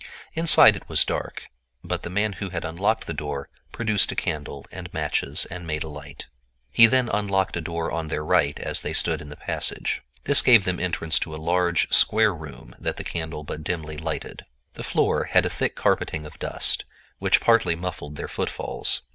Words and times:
Inside 0.33 0.75
it 0.75 0.89
was 0.89 1.05
dark, 1.05 1.51
but 1.83 2.01
the 2.01 2.09
man 2.09 2.33
who 2.41 2.49
had 2.49 2.65
unlocked 2.65 3.05
the 3.05 3.13
door 3.13 3.49
produced 3.71 4.11
a 4.11 4.15
candle 4.15 4.65
and 4.71 4.91
matches 4.91 5.45
and 5.51 5.67
made 5.67 5.83
a 5.83 5.87
light. 5.87 6.25
He 6.73 6.87
then 6.87 7.07
unlocked 7.09 7.55
a 7.55 7.61
door 7.61 7.91
on 7.91 8.07
their 8.07 8.25
right 8.25 8.57
as 8.59 8.81
they 8.81 8.93
stood 8.93 9.21
in 9.21 9.29
the 9.29 9.35
passage. 9.35 10.01
This 10.23 10.41
gave 10.41 10.63
them 10.65 10.79
entrance 10.79 11.19
to 11.19 11.35
a 11.35 11.35
large, 11.37 11.91
square 11.93 12.33
room 12.33 12.73
that 12.79 12.97
the 12.97 13.03
candle 13.03 13.43
but 13.43 13.63
dimly 13.63 13.95
lighted. 13.95 14.43
The 14.73 14.81
floor 14.81 15.25
had 15.25 15.45
a 15.45 15.51
thick 15.51 15.75
carpeting 15.75 16.25
of 16.25 16.39
dust, 16.39 16.83
which 17.19 17.39
partly 17.39 17.75
muffled 17.75 18.15
their 18.15 18.27
footfalls. 18.27 19.01